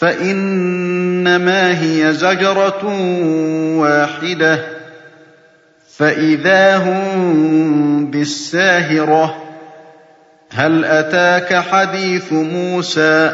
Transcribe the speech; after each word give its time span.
فَإِنَّمَا 0.00 1.80
هِيَ 1.82 2.12
زَجْرَةٌ 2.12 2.84
وَاحِدَةٌ. 3.78 4.58
فَإِذَا 5.96 6.76
هُم 6.76 8.10
بِالسَّاهِرَةِ 8.10 9.34
هَلْ 10.52 10.84
أَتَاكَ 10.84 11.54
حَدِيثُ 11.54 12.32
مُوسَىٰ؟ 12.32 13.32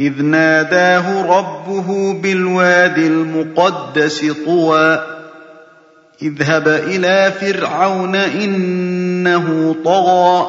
إِذْ 0.00 0.22
نَادَاهُ 0.22 1.38
رَبُّهُ 1.38 2.12
بِالْوَادِ 2.22 2.98
الْمُقَدَّسِ 2.98 4.24
طُوًى. 4.46 5.04
اذْهَبْ 6.22 6.68
إِلَىٰ 6.68 7.32
فِرْعَوْنَ 7.40 8.16
إِنَّهُ 8.16 9.76
طَغَىٰ 9.84 10.46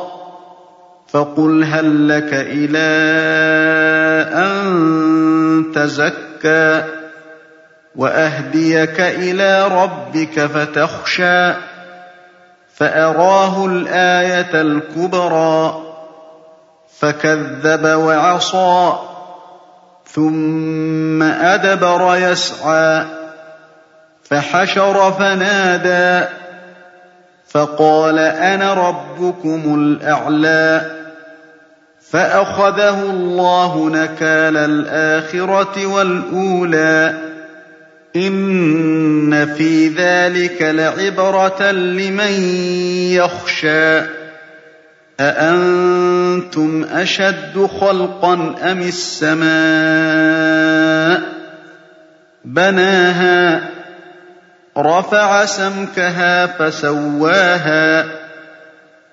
فَقُلْ 1.07 1.63
هَل 1.63 2.07
لَّكَ 2.07 2.33
أَن 2.33 3.66
تَزَكَّىٰ 5.77 6.83
وَأَهْدِيَكَ 7.95 8.99
إِلَىٰ 8.99 9.67
رَبِّكَ 9.67 10.39
فَتَخْشَىٰ 10.39 11.55
فَأَرَاهُ 12.75 13.65
الْآيَةَ 13.65 14.61
الْكُبْرَىٰ 14.61 15.83
فَكَذَّبَ 16.99 17.83
وَعَصَىٰ 17.85 18.93
ثُمَّ 20.05 21.23
أَدْبَرَ 21.23 22.15
يَسْعَىٰ 22.15 23.05
فَحَشَرَ 24.23 25.11
فَنَادَىٰ 25.11 26.27
فَقَالَ 27.49 28.19
أَنَا 28.19 28.73
رَبُّكُمُ 28.73 29.61
الْأَعْلَىٰ 29.75 30.96
فَأَخَذَهُ 32.11 33.03
اللَّهُ 33.03 33.89
نَكَالَ 33.89 34.57
الْآخِرَةِ 34.57 35.85
وَالْأُولَىٰ. 35.85 37.13
إِنَّ 38.15 39.45
فِي 39.45 39.87
ذَٰلِكَ 39.87 40.61
لَعِبْرَةً 40.61 41.71
لِّمَن 41.71 42.31
يَخْشَىٰ. 43.11 44.05
أَأَنتُمْ 45.19 46.85
أَشَدُّ 46.93 47.69
خَلْقًا 47.81 48.55
أَمِ 48.71 48.81
السَّمَاءُ 48.81 51.21
ۚ؟ 51.21 51.23
بَنَاهَا 52.45 53.61
رَفَعَ 54.77 55.45
سَمْكَهَا 55.45 56.45
فَسَوَّاهَا. 56.45 58.26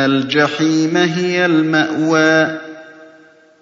الْجَحِيمَ 0.00 0.96
هِيَ 0.96 1.46
الْمَأْوَىٰ. 1.46 2.68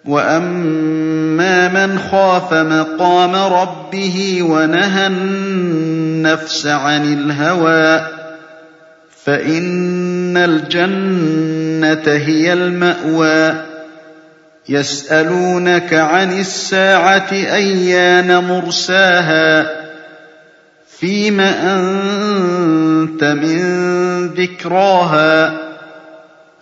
وَأَمَّا 0.05 1.87
مَنْ 1.87 1.99
خَافَ 1.99 2.55
مَقَامَ 2.55 3.35
رَبِّهِ 3.35 4.43
وَنَهَى 4.43 5.07
النَّفْسَ 5.07 6.67
عَنِ 6.67 7.13
الْهَوَىٰ 7.13 8.07
فَإِنَّ 9.25 10.37
الْجَنَّةَ 10.37 12.13
هِيَ 12.13 12.53
الْمَأْوَىٰ. 12.53 13.55
يَسْأَلُونَكَ 14.69 15.95
عَنِ 15.95 16.41
السَّاعَةِ 16.41 17.33
أَيَّانَ 17.33 18.45
مُرْسَاهَا 18.45 19.67
فِيمَ 21.01 21.41
أَنتَ 21.41 23.25
مِن 23.25 24.27
ذِكْرَاهَا. 24.27 25.66